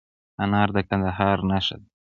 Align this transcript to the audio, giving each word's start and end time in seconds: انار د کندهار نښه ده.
انار 0.43 0.69
د 0.75 0.77
کندهار 0.89 1.37
نښه 1.49 1.75
ده. 1.81 1.87